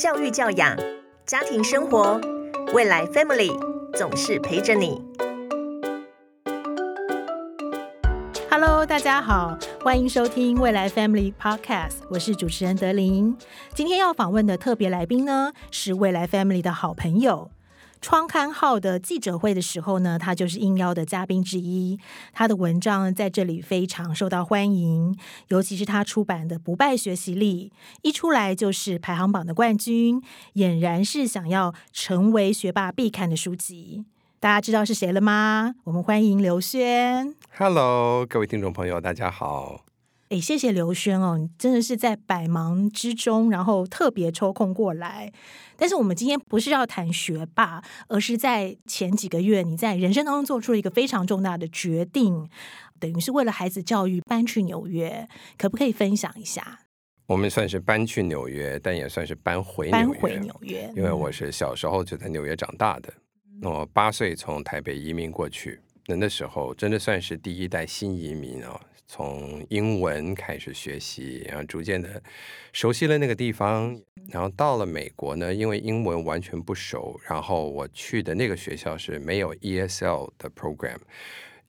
[0.00, 0.74] 教育教养、
[1.26, 2.18] 家庭生活，
[2.72, 3.52] 未来 Family
[3.92, 4.98] 总是陪着你。
[8.50, 13.36] Hello，大家好，欢迎收听未来 Family Podcast，我是主持人德林。
[13.74, 17.50] 今天要访问的特别来宾呢，是未来 Family 的好朋友。
[18.00, 21.98] 创刊号的记者会的时候呢，他就是应邀的嘉宾之一。
[22.32, 25.14] 他的文章在这里非常受到欢迎，
[25.48, 27.70] 尤其是他出版的《不败学习力》，
[28.02, 30.22] 一出来就是排行榜的冠军，
[30.54, 34.04] 俨然是想要成为学霸必看的书籍。
[34.38, 35.74] 大家知道是谁了吗？
[35.84, 37.34] 我们欢迎刘轩。
[37.58, 39.89] Hello，各位听众朋友，大家好。
[40.30, 45.32] 哎，谢谢刘轩哦，你真的是在百忙之中，然后特别抽空过来。
[45.76, 52.48] 但是我们今天不是要谈学霸，而是在前几个月你在人生当中做出了一个非常重大的决定，
[53.00, 56.78] 等于是为了孩子教育搬去纽约，可不可以分享一下？
[57.26, 60.04] 我们算是搬去纽约，但也算是搬回纽约。
[60.04, 63.12] 搬回纽约，因为我是小时候就在纽约长大的，
[63.62, 68.80] 我八岁从台北移民过去，那那时候真的算是第一代新移民哦。
[69.12, 72.22] 从英文开始学习，然后逐渐的
[72.72, 80.98] 熟悉了那个地方，然后到了美国呢，因为英文完全不熟，然后我去的那个学校是没有 ESL 的 program，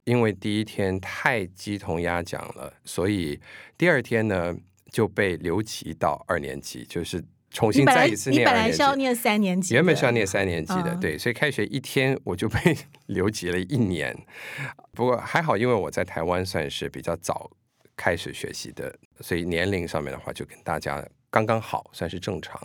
[0.03, 3.39] 因为第一天太鸡同鸭讲了，所以
[3.75, 4.55] 第二天呢
[4.91, 12.75] 就被留级到二年级，就是重新再一次念你本来是要念三年级，原本是要念三年级的，嗯对，所以开学一天我就被
[13.07, 14.17] 留级了一年。
[14.93, 17.51] 不过还好，因为我在台湾算是比较早
[17.95, 22.59] 开始学习的，所以年龄上面的话就跟大家刚刚好，算是正常。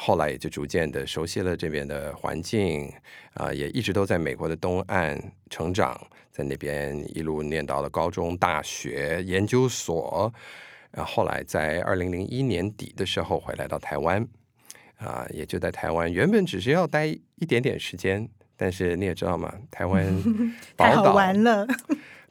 [0.00, 2.92] 后来也就逐渐的熟悉了这边的环境，
[3.34, 10.32] 啊、也一直都在美国的东岸成长，在那边一路念到了高中、大学、研究所，
[10.90, 14.26] 然后后来在二零零一年底的时候回来到台湾，
[14.96, 20.04] 啊、也就在台湾，原本只是要待一点点时间，但是你也知道嘛，台湾
[20.76, 21.66] 太好玩了。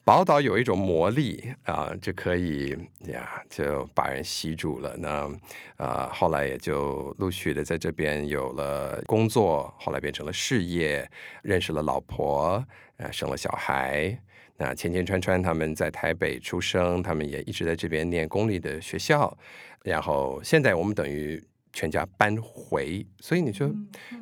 [0.07, 2.69] 宝岛有一种魔力啊，就可以
[3.07, 4.95] 呀，就把人吸住了。
[4.95, 5.29] 那
[5.75, 11.05] 啊，后来也就陆续的在这边有了工作，后来变成了事业，
[11.41, 14.17] 认识了老婆，啊，生了小孩。
[14.55, 19.37] 那千千川川他们在台北出生，他们也一直在这边念公立的学校。
[19.83, 21.43] 然后现在我们等于
[21.73, 23.69] 全家搬回，所以你说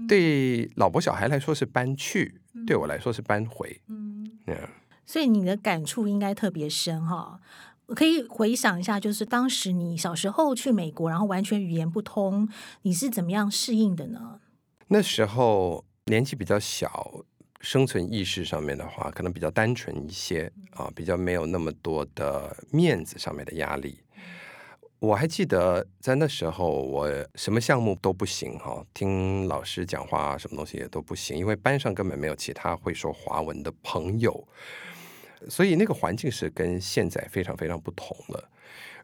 [0.08, 3.80] 对老婆小孩来说是搬去，对我来说是搬回。
[3.88, 4.58] 嗯，嗯。
[5.06, 7.40] 所以你的感触应该特别深哈。
[7.88, 12.50] 我可以回想一下，就是当时你小时候去美国，然后完全语言不通，
[12.82, 14.40] 你是怎么样适应的呢？
[14.88, 17.24] 那时候年纪比较小，
[17.62, 24.00] 生存意识上面的话，可能比较单纯一些啊，比较没有那么多的面子上面的压力。
[24.98, 34.48] 我还记得在那时候，我什么项目都不行哈，听老师讲话什么东西也都不行，因为班上根本没有其他会说华文的朋友，
[35.50, 38.50] 所以那个环境是跟现在非常非常不同了。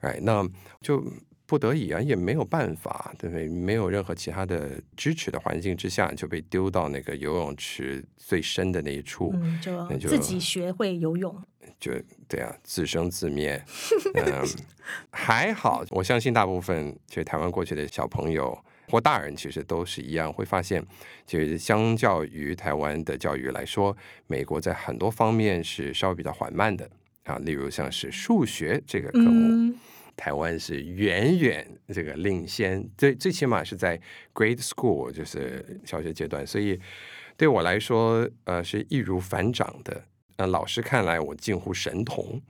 [0.01, 0.47] 哎，那
[0.81, 1.03] 就
[1.45, 3.47] 不得已啊，也没有办法，对不对？
[3.47, 11.35] 没有任何其他的支持的环境之下，就被丢到那个游泳池最深的那一处，嗯，就那就自己学会游泳。
[11.79, 11.91] 就
[12.27, 13.63] 对啊，自生自灭。
[14.15, 14.43] 嗯，
[15.11, 18.57] 还好，我相信大部分去台湾过去的小朋友
[18.91, 20.85] 或大人，其实都是一样，会发现，
[21.25, 23.95] 就是相较于台湾的教育来说，
[24.27, 26.89] 美国在很多方面是稍微比较缓慢的
[27.23, 29.47] 啊，例如像是数学这个科目。
[29.49, 29.79] 嗯，
[30.17, 33.99] 台湾是远远这个领先，最最起码是在
[34.33, 36.79] grade school，就是小学阶段，所以
[37.37, 40.03] 对我来说，呃，是易如反掌的。
[40.37, 42.41] 呃，老师看来我近乎神童，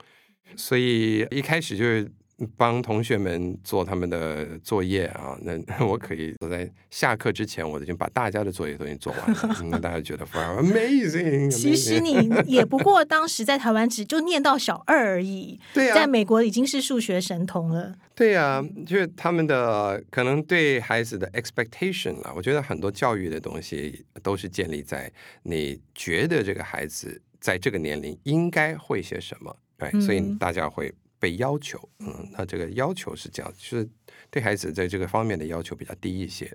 [0.56, 2.10] 所以一开始就是
[2.58, 5.38] 帮同学们做他们的作业啊。
[5.42, 5.54] 那
[5.86, 11.50] 我可以我在下课之前，我已经把大家的作业都已经做完了，那大家觉得 amazing。
[11.52, 17.96] 其实你 也不过当时在台湾只就念到小二而已，对啊，在美国已经是数学神童了。
[18.14, 25.12] 对呀、就是他们的可能对孩子的 expectation 啊，我觉得很多教育的东西都是建立在
[25.44, 33.88] 你觉得这个孩子在这个年龄应该会些什么，对，所以嗯大家会被要求，嗯，那这个要求是这样，就是
[34.30, 36.52] 对孩子在这个方面的要求比较低一些。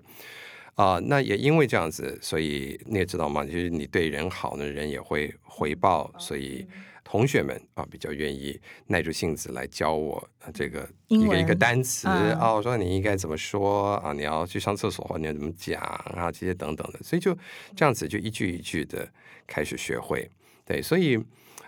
[0.75, 6.67] 啊、那也因为这样子，所以你也知道嘛，就是你对人好呢，人也会回报，所以
[7.03, 17.35] 同学们啊比较愿意耐住性子来教我啊这个一个一个单词啊啊，我说你应该怎么说啊，你要去上厕所你要怎么讲啊，这些等等的，所以就
[17.75, 19.11] 这样子就一句一句的
[19.47, 20.31] 开始学会。
[20.67, 21.19] 对，所以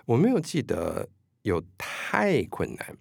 [0.04, 1.08] 我没有记得
[1.42, 2.96] 有太困难，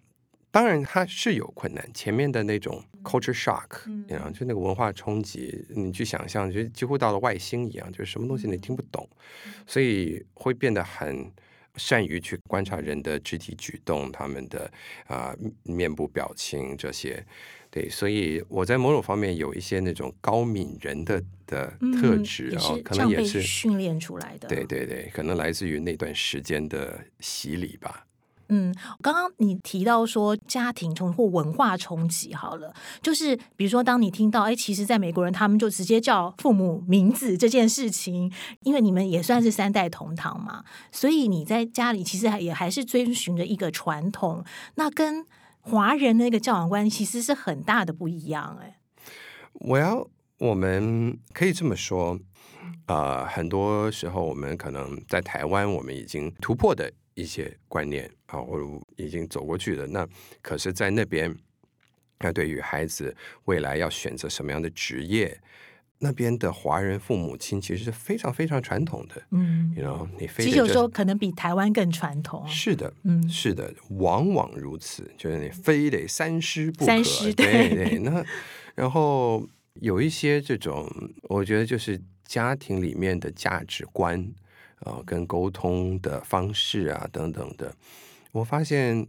[0.52, 9.08] 当然它是有困难，前面的那种 culture shock，嗯然后就那个文化冲击，你去想象，就几乎到了外星一样，就是什么东西你听不懂，
[9.66, 11.32] 所以会变得很
[11.76, 14.72] 善于去观察人的肢体举动，他们的
[15.08, 17.24] 啊、面部表情这些。
[17.70, 21.68] 对，所以我在某种方面有一些那种高敏人的的
[22.00, 24.48] 特嗯质，也然后可能也是训练出来的。
[24.48, 28.07] 对对对，可能来自于那段时间的洗礼吧。
[28.50, 44.44] 嗯，刚刚你提到说家庭冲或文化冲击，好了，就是比如说，当你听到，哎，其实，在美国人他们就直接叫父母名字这件事情，因为你们也算是三代同堂嘛，所以你在家里其实也还是遵循着一个传统，
[44.76, 45.26] 那跟
[45.62, 48.80] 华人的那个教养观其实是很大的不一样，哎，
[49.54, 50.08] 我要，
[50.40, 52.18] 我们可以这么说，
[52.86, 58.64] 呃，很多时候我们可能在台湾，我们已经突破的一些观念啊，或者
[58.96, 60.08] 已经走过去的，那
[60.40, 61.36] 可是，在那边，
[62.20, 63.16] 那对于孩子
[63.46, 65.36] 未来要选择什么样的职业，
[65.98, 76.86] 那边的华人父母亲其实是非常非常传统的，嗯，你 know，你非其实有时候可能比台湾更传统，是的，嗯是的，往往如此，就是你非得三师不可。
[76.86, 78.24] 三师对对对，那
[78.76, 79.44] 然后
[79.82, 80.88] 有一些这种，
[81.24, 84.24] 我觉得就是家庭里面的价值观
[84.80, 87.76] 啊、跟沟通的方式啊等等的，
[88.32, 89.08] 我发现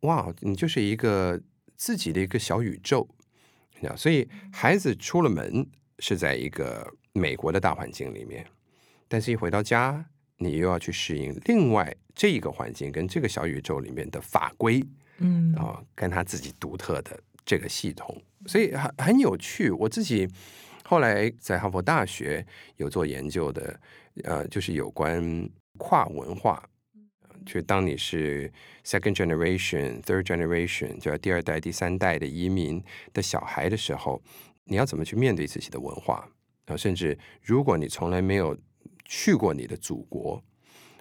[0.00, 1.40] 哇，你就是一个
[1.76, 3.08] 自己的一个小宇宙，
[3.82, 5.66] 啊，所以孩子出了门
[5.98, 8.46] 是在一个美国的大环境里面，
[9.08, 10.04] 但是一回到家，
[10.36, 14.84] 你又要去适应另外这一个环境跟这个小宇宙里面的法规
[15.20, 19.68] 嗯啊、跟他自己独特的这个系统，所以很很有趣。
[19.70, 20.28] 我自己
[20.88, 22.46] 后来在哈佛大学
[22.78, 23.78] 有做研究的，
[24.24, 25.46] 呃，就是有关
[25.76, 26.66] 跨文化。
[27.44, 28.50] 就当你是
[28.86, 32.82] second generation、third generation，就是第二代、第三代的移民
[33.12, 34.22] 的小孩的时候，
[34.64, 36.26] 你要怎么去面对自己的文化
[36.64, 36.74] 啊？
[36.74, 38.56] 甚至如果你从来没有
[39.04, 40.42] 去过你的祖国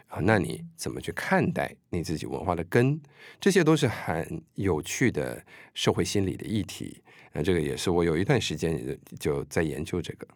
[0.08, 3.02] 啊，那你怎么去看待你自己文化的根？
[3.40, 7.02] 这些都是很有趣的社会心理的议题。
[7.38, 10.28] 那这个也是我有一段时间就在研究这个。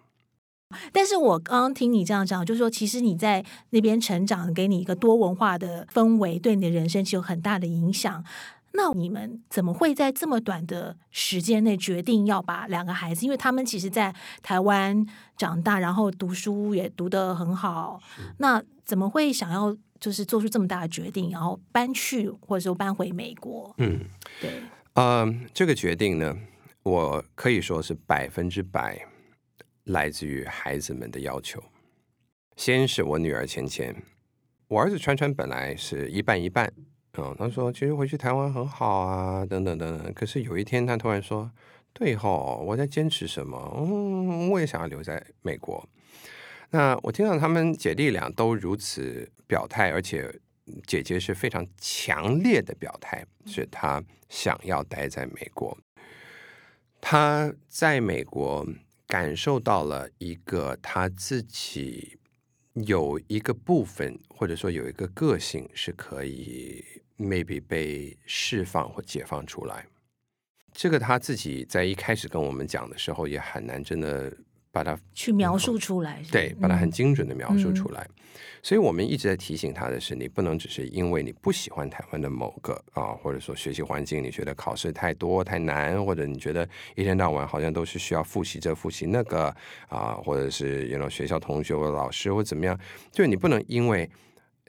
[0.94, 8.24] 但是我刚刚听你这样讲，就是说，其实你在那边成长，给你一个多文化的氛围，对你的人生其实有很大的影响。
[8.74, 13.26] 那你们怎么会在这么短的时间内决定要把两个孩子？
[13.26, 14.14] 因为他们其实，在
[14.44, 15.04] 台湾
[15.36, 18.00] 长大，然后读书也读得很好，
[18.38, 23.74] 那怎么会想要就是做出这么大的决定，然后搬去或者说搬回美国？
[23.80, 24.06] 嗯，
[24.40, 24.62] 对，
[24.94, 26.34] 呃，这个决定呢，
[26.84, 29.00] 我可以说是百分之百
[29.84, 31.64] 来自于孩子们的要求。
[32.56, 33.96] 先是我女儿芊芊，
[34.68, 36.72] 我儿子川川本来是一半一半，
[37.18, 40.14] 嗯，他说其实回去台湾很好啊，等等等等。
[40.14, 41.52] 可是有一天他突然说，
[41.94, 43.58] 对吼，我在坚持什么？
[43.78, 45.88] 嗯，我也想要留在美国。
[46.72, 50.34] 那我听到他们姐弟俩都如此表态，而且
[50.88, 55.78] 姐姐是非常强烈的表态，是她想要待在美国。
[57.02, 58.66] 他在美国
[59.08, 62.18] 感受到了一个他自己
[62.76, 66.86] 有一个部分，或者说有一个个性是可以
[67.18, 69.88] maybe 被释放或解放出来。
[70.72, 74.34] 这个他自己在一开始跟我们讲的时候，也很难真的
[74.72, 78.08] 把它去描述出来，对，把它很嗯精准的描述出来。
[78.64, 89.54] 所以我们一直在提醒他的是，你不能只是因为你不喜欢台湾的某个啊，或者说学习环境，你觉得考试太多太难，或者你觉得一天到晚好像都是需要复习这复习那个
[89.90, 92.80] 啊，或者是 know 学校同学或者老师或怎么样，
[93.12, 94.08] 就你不能因为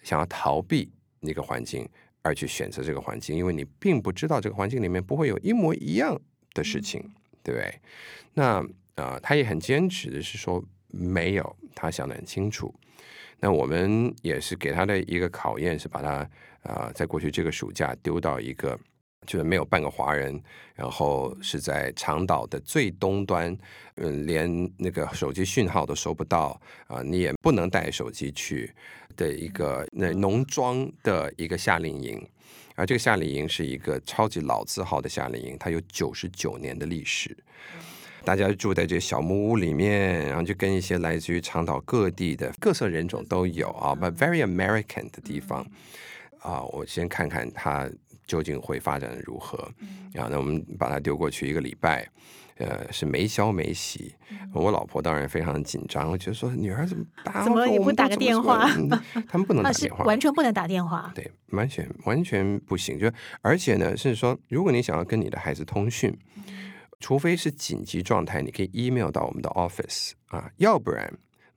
[0.02, 0.90] 想要逃避
[1.20, 1.86] 那个环境
[2.22, 6.18] 而去选择这个环境，因为你并不知道这个环境里面不会有一模一样
[6.54, 6.98] 的事情，
[7.42, 7.74] 对不对？
[8.32, 12.74] 那啊、他也很坚持的是说没有，他想得很清楚。
[13.40, 16.28] 那我们也是给他的一个考验，是把他
[16.62, 18.78] 啊、在过去这个暑假丢到一个
[19.26, 20.40] 就是没有半个华人，
[20.74, 23.56] 然后是在长岛的最东端，
[23.96, 28.72] 嗯，连那个手机讯号都收不到啊、你也不能带手机去
[29.16, 32.24] 的一个那农庄的一个夏令营。
[32.74, 37.36] 而这个夏令营是一个超级老字号的夏令营，它有九十九年的历史。
[38.24, 45.66] 大家住在这小木屋里面，然后就跟一些来自于长岛各地的各色人种都有啊，but very American 的地方
[46.40, 46.62] 啊。
[46.62, 47.90] 我先看看它
[48.26, 49.58] 究竟会发展得如何。
[50.14, 52.06] 啊，那我们把它丢过去一个礼拜，
[52.58, 54.14] 呃，是没消没息。
[54.52, 58.68] 我老婆当然非常紧张，我觉得说女儿怎么打，怎么也不打个电话？
[59.26, 61.10] 他们不能打电话，完全不能打电话。
[61.14, 62.98] 对，完全完全不行。
[62.98, 63.10] 就
[63.40, 66.14] 而且呢，是说，如果你想要跟你的孩子通讯，
[67.02, 71.12] 除非是紧急状态，你可以 email 到我们的 office 啊，要不然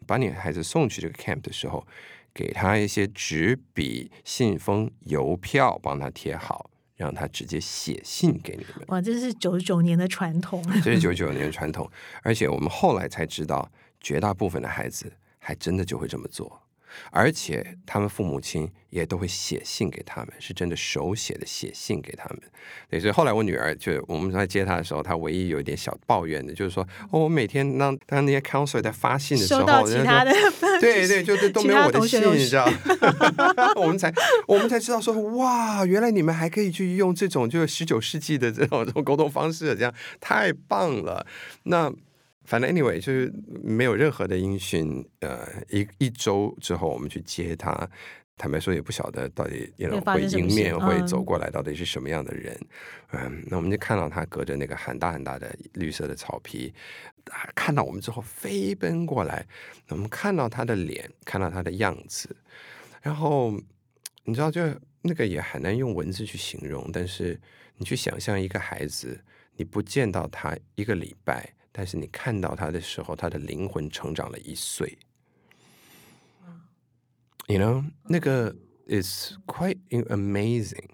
[0.08, 1.86] 把你孩子送去这个 camp 的时候，
[2.34, 8.84] 给他一些纸笔、信封、邮票，帮他贴好，让他直接写信给你们。
[8.88, 10.64] 哇，这是九十九年的传统。
[10.84, 11.88] 这是九九年的传统，
[12.24, 13.72] 而且我们后来才知道，
[14.02, 16.64] 绝大部分的孩子还真的就会这么做。
[17.12, 22.40] 而且他们父母亲也都会写信给他们，是真的手写的写信给他们。
[22.90, 30.32] 对，所以后来我女儿就我们在接她的时候，她唯一有一点小抱怨的，就是说，哦，我每天让当那些 counselor 在发信的时候，收到其他的，
[30.80, 32.68] 对对，就是都没有我的信，你知道？
[33.76, 34.14] 我们才
[34.48, 41.26] 我们才知道说，哇，原来你们还可以去用这种就是十九世纪的这种这种沟通方式，这样太棒了。
[41.64, 41.92] 那。
[42.46, 43.34] 反正 anyway 就是
[43.64, 47.90] 没有任何的音讯，呃，一一周之后我们去接他，
[48.38, 49.74] 坦白说也不晓得到底
[50.06, 52.56] 会迎面会走过来到底是什么样的人，
[53.14, 56.72] 嗯，那我们就看到他隔着那个很大很大的绿色的草皮，
[57.56, 59.44] 看到我们之后飞奔过来，
[59.88, 62.36] 我们看到他的脸，看到他的样子，
[63.02, 63.52] 然后
[64.24, 64.62] 你知道就
[65.02, 67.40] 那个也很难用文字去形容，但是
[67.78, 69.20] 你去想象一个孩子，
[69.56, 71.55] 你不见到他一个礼拜。
[71.78, 74.98] 但是你看到他的时候，他的灵魂成长了一岁。
[77.48, 78.56] You know，那个
[78.88, 80.88] is quite amazing。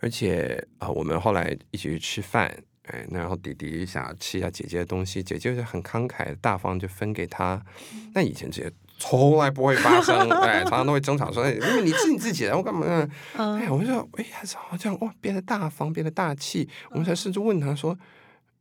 [0.00, 7.64] 而且啊，我们后来一起去吃饭，哎，然后弟弟想要吃一下姐姐的东西，姐姐就很慷慨大方，就分给他。
[8.12, 13.08] 那以前这些从来不会发生， 哎，常常都会争吵说，因为你吃你自己的，我干嘛？
[13.36, 16.68] 哎，我们说，哎呀，好像哇，变得大方，变得大气。
[16.90, 17.94] 我们才甚至问他说。
[17.94, 17.98] 嗯，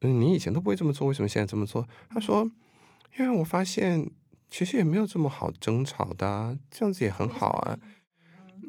[0.02, 1.88] 嗯你以前都不会这么做，为什么现在这么做？
[2.10, 2.50] 他说
[3.18, 4.10] ：“因为我发现
[4.50, 7.78] 其实也没有这么好争吵的，这样子也很好啊。”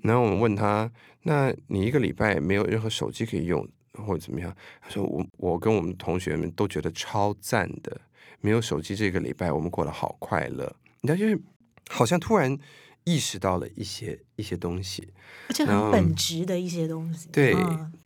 [0.02, 0.90] 然后我们问他
[1.22, 8.00] ：“那你一个礼拜没有任何手机可以用，或者怎么样？”他说：“我我跟我们同学们都觉得超赞的，
[8.40, 11.40] 没有手机这个礼拜我们过得好快乐。”你知道，就是
[11.88, 12.58] 好像突然。
[13.10, 15.12] 意识到了一些一些东西，
[15.48, 17.28] 而且很本质的一些东西。
[17.32, 17.52] 对，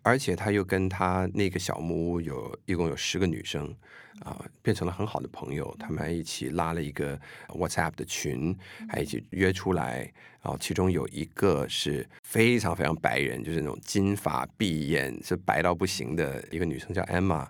[0.02, 3.75] 而且他又跟他那个小木屋有一共有十个女生
[4.20, 5.76] 啊，变成了很好的朋友。
[5.78, 8.56] 他们还一起拉了一个 WhatsApp 的群，
[8.88, 10.11] 还一起约出来。
[10.42, 17.46] 然后其中有一个是非常非常白人，就是那种金发碧眼，是白到不行的一个女生，叫 Emma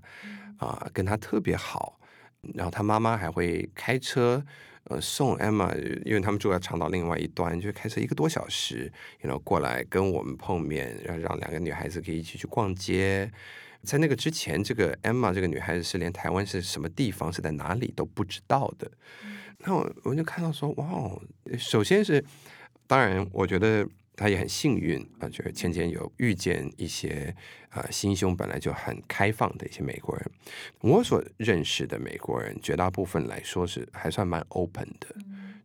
[0.58, 2.00] 啊，跟他特别好。
[2.52, 4.44] 然后他妈妈还会开车。
[4.84, 5.74] 呃，送 Emma，
[6.04, 13.30] 因为他们住在长岛另外一端，就开车一个多小时，然后过来跟我们碰面，然后让两个女孩子可以一起去逛街。
[13.82, 18.90] 在那个之前，这个 Emma 这个女孩子是连台湾是什么地方、是在哪里都不知道的。
[19.58, 21.10] 那我我就看到说，哇，
[21.58, 22.24] 首先是，
[22.86, 23.88] 当然，我觉得。
[24.16, 27.35] 他也很幸运啊，就是芊芊有遇见一些
[27.71, 30.30] 啊心胸本来就很开放的一些美国人。
[30.80, 35.09] 我所认识的美国人，绝大部分来说是还算蛮 open 的。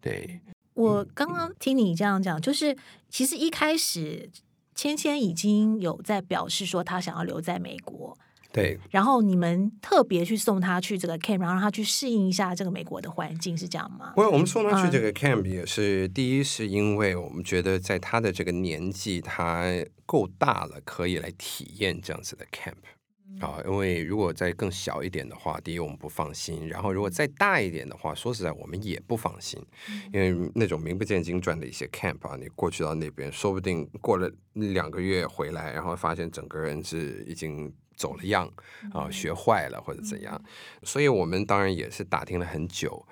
[0.01, 0.39] 对，
[0.73, 2.75] 我刚刚听你这样讲，就是
[3.09, 4.29] 其实一开始
[4.73, 8.17] 芊芊已经有在表示说，她想要留在美国。
[8.51, 14.11] 对，然后你们特别去送他去这个 camp，然后让他去适应一下这个美国的环境，是这样吗？
[14.17, 19.65] 我我们送他去这个 camp 也是第一，是因为我们觉得在他的这个年纪，他
[20.03, 23.61] 够大了，可以来体验这样子的 camp 啊。
[23.67, 29.63] 因为如果再更小一点的话，第一我们不放心；然后如果再大一点的话，说实在我们也不放心，
[30.11, 37.71] 因为那种名不见经传的一些 camp 啊，你过去到那边，说不定过了两个月回来，然后发现整个人是已经。
[37.99, 38.51] 走了样
[38.93, 40.41] 啊，学坏了或者怎样，
[40.83, 43.05] 所以我们当然也是打听了很久。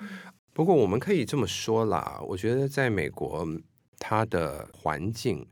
[0.53, 3.45] 不过我们可以这么说啦，我觉得在美国，
[3.99, 5.45] 它的环境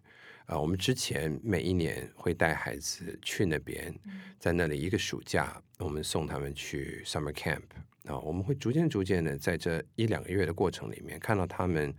[0.45, 3.93] 啊，我们之前每一年会带孩子去那边，
[4.39, 7.61] 在那里一个暑假，我们送他们去 summer camp
[8.05, 11.93] 啊，我们会逐渐逐渐的在这一两个月的过程里面，看到他们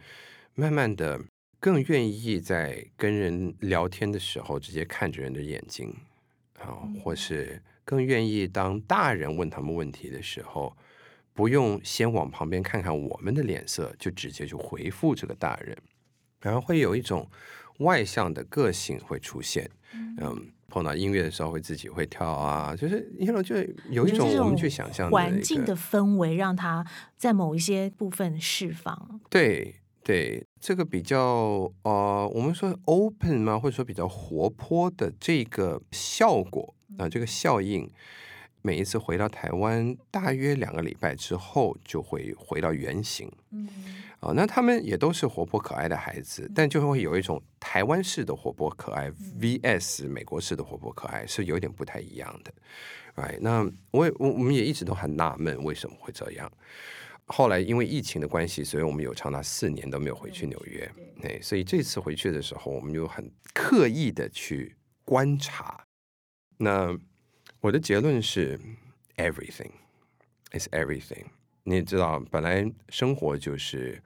[0.54, 1.20] 慢慢的
[1.60, 5.94] 更愿意在跟人聊天的时候，直接看着人的眼睛。
[6.66, 10.76] 啊，或是更愿意当大人问他们问题的时候，
[11.32, 15.76] 不用先往旁边看看我们的脸色，就直接就回复这个大人，
[16.40, 17.30] 然后会有一种
[17.78, 19.70] 外向的个性会出现。
[19.92, 23.54] 嗯，碰到音乐的时候会自己会跳啊，就是因为就
[23.90, 26.84] 有一种我们去想象环境的氛围，让他
[27.16, 29.20] 在某一些部分释放。
[29.30, 29.76] 对。
[30.06, 37.90] 对这个比较呃，我们说 open 嘛，或者说比较活泼的这个效果啊，这个效应，
[38.62, 43.28] 每一次回到台湾，大约两个礼拜之后就会回到原形。
[43.50, 43.68] 嗯，
[44.20, 52.54] 哦，那他们也都是活泼可爱的孩子，但就会有一种台湾式的活泼可爱 vs 美国式的活泼可爱，是有点不太一样的。
[53.16, 56.48] 哎，那我也我我们也一直都很纳闷为什么会这样。
[57.26, 60.90] 后来因为疫情的关系，所以我们有长达四年都没有回去纽约。
[61.20, 65.84] 对，所以这次回去的时候，我们就很刻意的去观察。
[66.58, 66.96] 那
[67.60, 68.58] 我的结论是
[69.16, 69.72] ，everything
[70.52, 71.24] is everything。
[71.64, 74.00] 你也知道，本来生活就是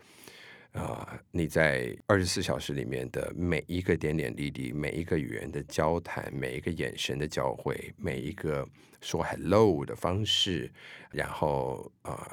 [0.72, 8.66] 啊，你在二十四小时里面的每一个点点滴滴，每一个语言的交谈，每一个眼神的交汇，每一个
[9.00, 10.70] 说 hello 的方式，
[11.10, 12.30] 然后啊，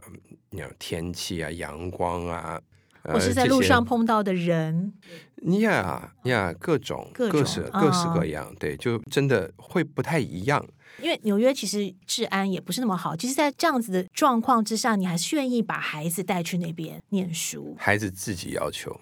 [0.52, 2.62] 那种天气啊，阳光啊。
[3.04, 4.94] 我是在路上碰到的人，
[5.62, 10.64] 呀呀，各种各式各式各样，对，就真的会不太一样。
[11.02, 17.76] 因为纽约其实治安也不是那么好，其实，在这样子的状况之下，你还是愿意把孩子带去那边念书。
[17.80, 19.00] 孩子自己要求，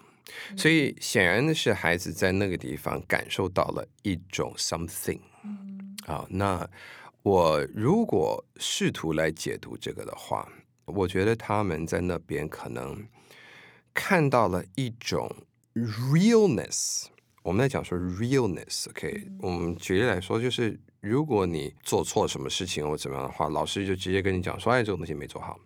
[0.57, 5.19] 所以显然的是，孩子在那个地方感受到了一种 something。
[6.05, 6.69] 啊，那
[7.23, 10.47] 我如果试图来解读这个的话，
[10.85, 13.05] 我觉得他们在那边可能。
[13.97, 15.33] 看到了一种
[15.73, 17.05] realness，
[17.43, 25.59] 我们在讲说 realness，OK，我们举例来说，就是如果你做错什么事情或怎么样的话，老师就直接跟你讲说，哎，这个东西没做好。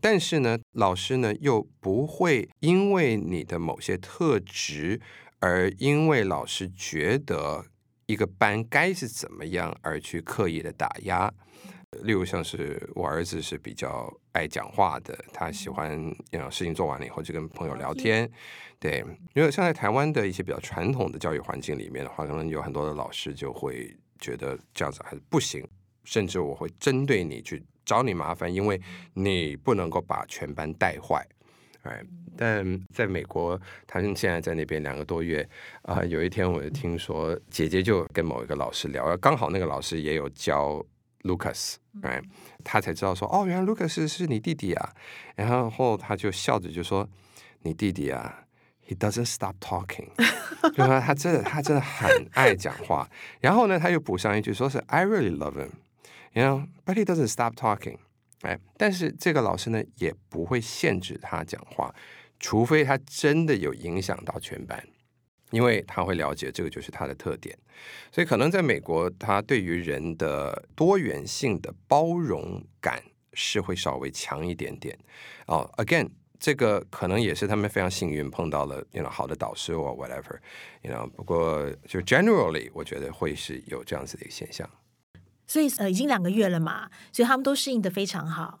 [0.00, 4.98] 但是呢，老师呢又不会因为你的某些特质，
[5.38, 7.66] 而因为老师觉得
[8.06, 11.30] 一个班该是怎么样而去刻意的打压。
[12.02, 15.92] 例如像是我儿子是比较爱讲话的，他喜欢
[16.30, 18.30] 呃事情做完了以后就跟朋友聊天，
[18.78, 25.66] 对，因为像在台湾的一些比较传统的教育环境里面的话，可能有很多的老师就会觉得这样子还是不行，
[26.04, 28.80] 甚至我会针对你去找你麻烦，因为
[29.14, 31.26] 你不能够把全班带坏，
[31.82, 32.02] 哎，
[32.36, 35.48] 但在美国，他们现在在那边两个多月
[35.82, 40.84] 啊，有一天我就听说姐姐就跟某一个老师聊，刚好那个老师也有教。
[41.24, 42.18] Lucas，哎，
[42.64, 44.90] 他才知道说，哦，原来 Lucas 是你弟弟啊。
[45.36, 47.06] 然后他就笑着就说
[47.60, 48.42] ：“你弟弟啊
[48.90, 50.08] ，He doesn't stop talking。
[50.74, 53.08] ”就说他真的，他真的很爱讲话。
[53.40, 57.98] 然后呢，他又补上一句，说是 “I really love him”，you know，but he doesn't stop talking。
[58.42, 61.94] 哎，但是这个老师呢，也不会限制他讲话，
[62.40, 64.84] 除非他真的有影响到全班。
[65.50, 67.58] 因为他会了解这个就是他的特点，
[68.12, 74.96] 所以可能在美国，他对于人的多元性的包容感是会稍微强一点点。
[75.48, 76.08] 哦，again，
[76.40, 81.06] 这个可能也是他们非常幸运碰到了，you know，好的导师或 whatever，you know。
[81.10, 84.68] 不过就 generally，我觉得会是有这样子的一个现象。
[85.46, 88.60] 所以呃，已经两个月了嘛，所以他们都适应的非常好。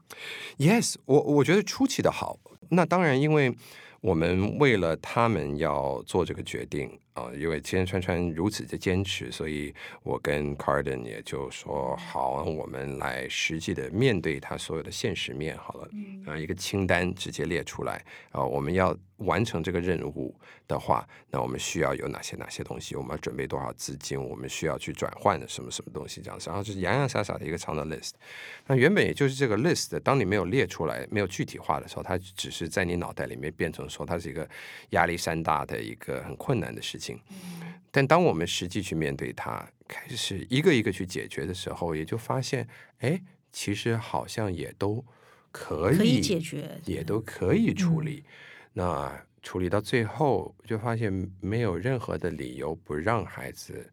[0.58, 2.38] Yes，我我觉得出奇的好。
[2.68, 3.56] 那当然，因为。
[4.02, 15.88] 我们为了他们要做这个决定啊，因为千川川如此的坚持，所以我跟 Carden 也就说好，我们来实际的面对他所有的现实面好了，
[16.26, 18.96] 啊，一个清单直接列出来啊，我们要。
[19.20, 20.34] 完成这个任务
[20.66, 22.96] 的话，那我们需要有哪些哪些东西？
[22.96, 24.18] 我们要准备多少资金？
[24.18, 26.22] 我们需要去转换的什么什么东西？
[26.22, 28.12] 这样子，然后就是洋洋洒洒的一个长的 list。
[28.66, 34.48] 那原本也就是这个 list，当你没有列出来、没有具体化的时候，它只是在你脑袋里面变成说它是一个
[34.90, 37.09] 压力山大的一个很困难的事情。
[37.90, 42.68] 但当我们实际去面对它，开始一个一个去解决的时候，也就发现，
[42.98, 43.20] 哎，
[43.52, 45.04] 其实好像也都
[45.50, 48.24] 可以解决，也都可以处理。
[48.72, 53.92] 那处理到最后，就发现没有任何的理由不让孩子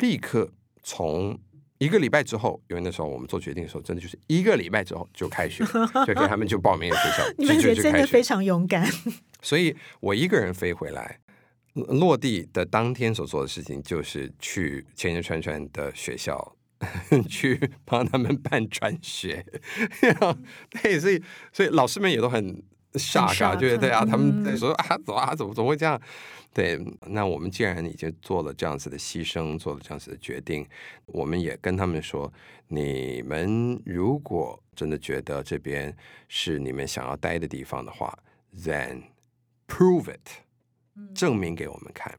[0.00, 0.50] 立刻
[0.82, 1.38] 从
[1.78, 5.64] 一个礼拜之后，因为那时候我们做决定的时候，真的就是一个礼拜之后就开学，
[6.06, 7.24] 就给他们就报名了学校。
[7.36, 8.88] 你们也真的非常勇敢。
[9.42, 11.18] 所以我一个人飞回来，
[11.74, 16.56] 落地的当天所做的事情就是去千千川川的学校
[17.28, 19.44] 去帮他们办转学。
[20.82, 22.62] 对，所以所以老师们也都很。
[22.96, 26.00] 傻傻觉得对啊，他们在说啊，怎么啊，怎么怎么会这样？
[26.52, 30.64] 对，那我们既然已经做了这样子的牺牲，做了这样子的决定，
[31.06, 32.32] 我们也跟他们说：
[32.68, 35.92] 你们如果真的觉得这边
[36.28, 38.16] 是你们想要待的地方的话
[38.56, 39.02] ，then
[39.66, 40.43] prove it，
[41.14, 42.18] 证明给我们看。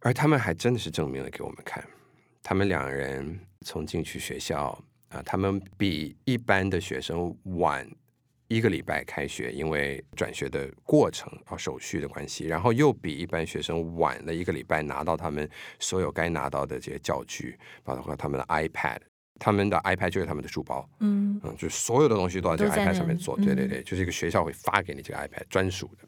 [0.00, 1.84] 而他们还真的是证明了给我们看。
[2.42, 7.88] 他们两人从进去学校啊，他们比一般的学生晚。
[8.48, 18.98] 一个礼拜开学，因为转学的过程啊手续的关系，然后又比一般学生晚了一个礼拜拿到他们所有该拿到的这些教具，包括他们的 iPad，
[19.38, 26.06] 他们的 iPad 就是他们的书包，嗯嗯，就是所有的东西都要在这个 iPad 上面做，嗯对对对，就是一个学校会发给你这个 iPad 专属的。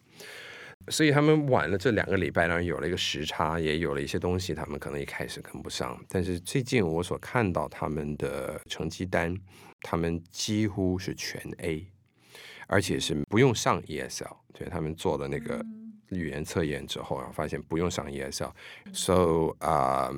[0.89, 5.99] 所以他们晚了这两个礼拜，然后有了一个时差，也有了一些东西，他们可能一开始跟不上。
[6.09, 9.35] 但是最近我所看到他们的成绩单，
[9.81, 11.87] 他们几乎是全 A，
[12.67, 15.65] 而且是不用上 ESL，对他们做了那个
[16.11, 20.11] 语言测验之后，然后发现不用上 ESL，so 啊、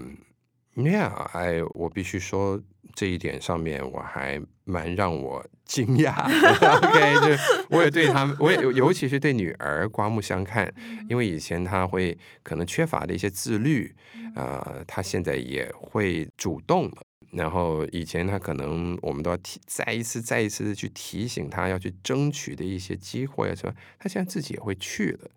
[0.75, 2.61] Yeah，哎，我必须说
[2.97, 6.25] 这一点上面我还蛮让我惊讶。
[6.25, 10.73] OK， 就我也对他们，我也尤其是对女儿刮目相看，
[11.09, 13.95] 因为以前她会可能缺乏的一些自律，
[14.35, 17.03] 呃，她现在也会主动了。
[17.33, 25.31] 然后以前他可能我们都要提再一次再一次的去提醒他要去争取的一些机会啊什么，她现在自己也会去了。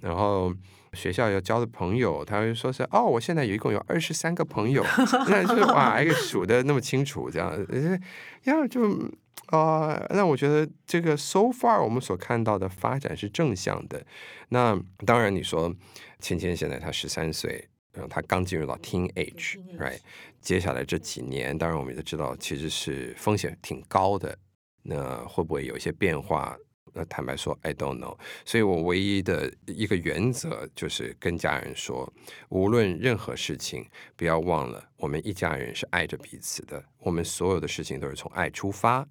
[0.00, 0.52] 然后
[0.92, 4.84] 学校要交的朋友，他会说是哦，我现在有一共有二十三个朋友，
[5.28, 7.98] 那就是哇，还可以数的那么清楚，这样，呃
[8.44, 9.10] 呀就
[9.50, 14.04] 呃，那我觉得这个 so far 我们所看到的发展是正向的。
[14.50, 15.74] 那当然你说
[16.20, 17.68] 芊芊现在她十三岁。
[17.90, 19.98] 然后她刚进入到 teenage，right？
[20.40, 24.38] 接下来这几年，当然我们也知道，其实是风险挺高的。
[24.84, 26.56] 那会不会有一些变化？
[26.94, 28.16] 那坦白说，I don't know。
[28.44, 32.12] 所以我唯一的一个原则就是跟家人说，
[32.48, 36.84] 无论任何事情，不要忘了，我们一家人是爱着彼此的。
[36.98, 39.06] 我们所有的事情都是从爱出发，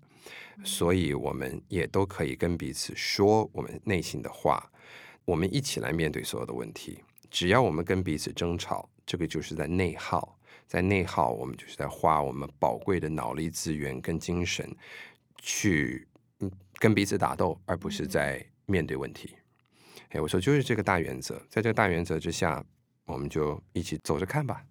[0.63, 4.71] 所以我们也都可以跟彼此说我们内心的话。
[5.25, 7.03] 我们一起来面对所有的问题。
[7.29, 14.73] 只要我们跟彼此争吵，这个就是在内耗，在内耗，我们就是在花我们宝贵的脑力资源跟精神
[15.37, 16.07] 去
[16.39, 19.35] 嗯跟彼此打斗，而不是在面对问题。
[20.09, 22.63] 哎，我说就是这个大原则，在这个大原则之下，
[23.05, 24.63] 我们就一起走着看吧。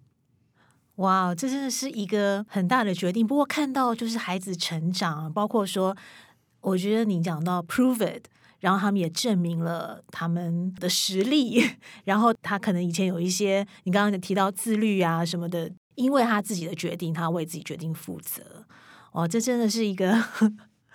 [0.95, 3.27] 哇，这真的是一个很大的决定。
[3.27, 5.95] 不过看到就是孩子成长，包括说，
[6.61, 8.25] 我觉得你讲到 prove it，
[8.61, 11.63] 然后他们也证明了他们的实力。
[12.05, 18.65] 然后他可能以前有一些你刚刚提到自律啊什么的，因为他自己的决定，他为自己决定负责。
[19.11, 20.11] 哦，这真的是一个，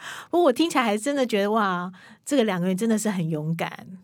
[0.30, 1.92] 不过我听起来还真的觉得哇，
[2.24, 3.98] 这个两个人真的是很勇敢。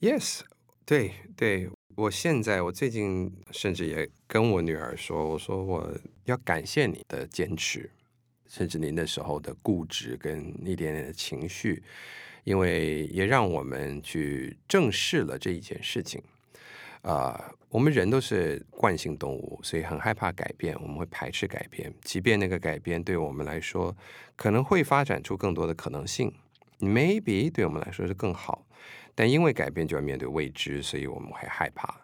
[0.00, 0.40] Yes，
[0.84, 5.94] 对对，我现在我最近甚至也跟我女儿说，我说我
[6.24, 7.90] 要感谢你的坚持，
[8.48, 11.82] 甚至你那时候的固执跟一点点的情绪，
[12.44, 16.22] 因为也让我们去正视了这一件事情。
[17.02, 23.94] 啊、我们人都是惯性动物，所以很害怕改变，我们会排斥改变，即便那个改变对我们来说
[24.36, 26.32] 可能会发展出更多的可能性
[26.78, 28.64] ，maybe 对我们来说是更好。
[29.14, 32.00] 但因为改变就要面对未知，所以我们会害怕。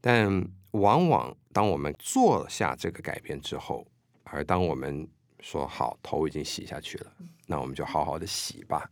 [0.00, 3.86] 但往往当我们做下这个改变之后，
[4.24, 5.08] 而当我们
[5.40, 7.12] 说好头已经洗下去了，
[7.46, 8.90] 那我们就好好的洗吧。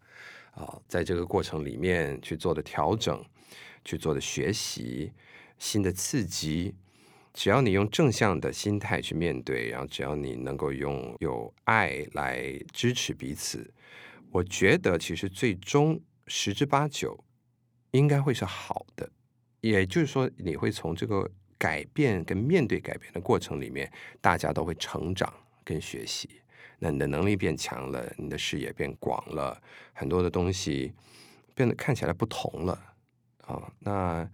[0.53, 3.23] 啊，在这个过程里面去做的调整，
[3.85, 5.12] 去做的学习，
[5.59, 6.75] 新的刺激，
[7.33, 13.73] 只要你用正向的心态去面对，然后只要你能够用有爱来支持彼此，
[14.31, 17.25] 我觉得其实最终十之八九
[17.90, 19.11] 应该会是好的。
[19.61, 25.33] 也就是说，你会从这个改变跟面对改变的过程里面，大家都会成长
[25.64, 26.29] 跟学习。
[26.79, 29.62] 那你的能力变强了，你的视野变广了，
[29.94, 30.92] 很多的东西
[31.55, 32.93] 变得看起来不同了
[33.46, 33.72] 啊。
[33.80, 34.28] 那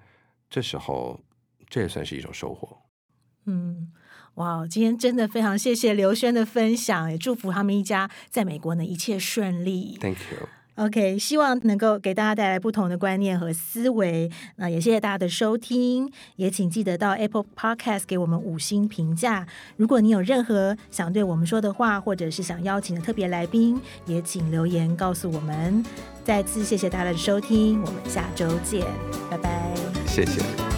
[0.48, 1.20] 这时候，
[1.68, 2.78] 这也算是一种收获。
[3.46, 3.90] 嗯，
[4.34, 9.98] 哇，今天真的非常谢谢刘轩的分享，也祝福他们一家在美国呢一切顺利。
[10.00, 10.48] Thank you。
[10.76, 14.30] OK，希望能够给大家带来不同的观念和思维。
[14.56, 19.46] 那也谢谢大家的收听，也请记得到 Apple Podcast 给我们五星评价。
[19.76, 25.84] 如果你有任何想对我们说的话，或者是想邀请的特别来宾，也请留言告诉我们。
[26.24, 28.86] 再次谢谢大家的收听，我们下周见，
[29.30, 29.74] 拜拜。
[30.06, 30.69] 谢谢。